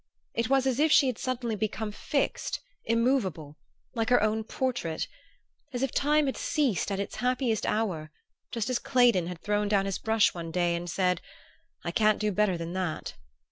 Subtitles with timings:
[0.33, 3.59] It was as if she had suddenly become fixed, immovable,
[3.93, 5.07] like her own portrait:
[5.73, 8.09] as if Time had ceased at its happiest hour,
[8.51, 11.21] just as Claydon had thrown down his brush one day and said,
[11.85, 13.13] 'I can't do better than that.